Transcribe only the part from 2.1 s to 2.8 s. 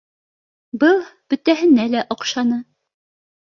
оҡшаны